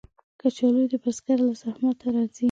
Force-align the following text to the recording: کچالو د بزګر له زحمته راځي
کچالو 0.39 0.83
د 0.91 0.93
بزګر 1.03 1.39
له 1.47 1.53
زحمته 1.61 2.07
راځي 2.13 2.39